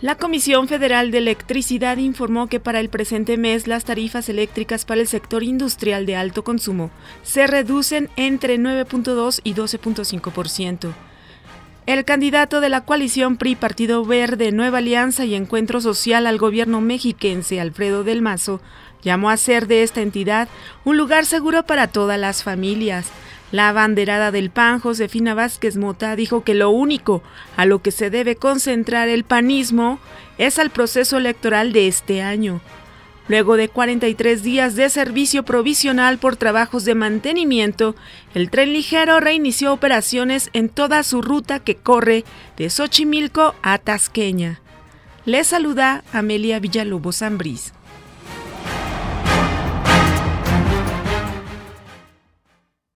La 0.00 0.14
Comisión 0.14 0.68
Federal 0.68 1.10
de 1.10 1.18
Electricidad 1.18 1.96
informó 1.96 2.46
que 2.46 2.60
para 2.60 2.78
el 2.78 2.88
presente 2.88 3.36
mes 3.36 3.66
las 3.66 3.84
tarifas 3.84 4.28
eléctricas 4.28 4.84
para 4.84 5.00
el 5.00 5.08
sector 5.08 5.42
industrial 5.42 6.06
de 6.06 6.14
alto 6.14 6.44
consumo 6.44 6.92
se 7.24 7.48
reducen 7.48 8.08
entre 8.14 8.58
9.2 8.58 9.40
y 9.42 9.54
12.5%. 9.54 10.92
El 11.86 12.04
candidato 12.04 12.60
de 12.60 12.68
la 12.68 12.82
coalición 12.82 13.38
PRI 13.38 13.56
Partido 13.56 14.04
Verde, 14.04 14.52
Nueva 14.52 14.78
Alianza 14.78 15.24
y 15.24 15.34
Encuentro 15.34 15.80
Social 15.80 16.28
al 16.28 16.38
gobierno 16.38 16.80
mexiquense, 16.80 17.60
Alfredo 17.60 18.04
del 18.04 18.22
Mazo, 18.22 18.60
llamó 19.02 19.30
a 19.30 19.32
hacer 19.32 19.66
de 19.66 19.82
esta 19.82 20.00
entidad 20.00 20.48
un 20.84 20.96
lugar 20.96 21.24
seguro 21.24 21.64
para 21.64 21.88
todas 21.88 22.20
las 22.20 22.44
familias. 22.44 23.10
La 23.50 23.70
abanderada 23.70 24.30
del 24.30 24.50
PAN, 24.50 24.78
Josefina 24.78 25.32
Vázquez 25.32 25.76
Mota, 25.76 26.16
dijo 26.16 26.44
que 26.44 26.54
lo 26.54 26.70
único 26.70 27.22
a 27.56 27.64
lo 27.64 27.80
que 27.80 27.92
se 27.92 28.10
debe 28.10 28.36
concentrar 28.36 29.08
el 29.08 29.24
panismo 29.24 29.98
es 30.36 30.58
al 30.58 30.70
proceso 30.70 31.16
electoral 31.16 31.72
de 31.72 31.88
este 31.88 32.20
año. 32.20 32.60
Luego 33.26 33.56
de 33.56 33.68
43 33.68 34.42
días 34.42 34.74
de 34.74 34.88
servicio 34.88 35.44
provisional 35.44 36.18
por 36.18 36.36
trabajos 36.36 36.84
de 36.84 36.94
mantenimiento, 36.94 37.94
el 38.34 38.50
tren 38.50 38.72
ligero 38.72 39.20
reinició 39.20 39.72
operaciones 39.72 40.48
en 40.52 40.68
toda 40.68 41.02
su 41.02 41.20
ruta 41.20 41.60
que 41.60 41.74
corre 41.74 42.24
de 42.56 42.70
Xochimilco 42.70 43.54
a 43.62 43.78
Tasqueña. 43.78 44.60
Le 45.26 45.44
saluda 45.44 46.04
Amelia 46.12 46.58
Villalobos 46.58 47.18
Zambriz. 47.18 47.74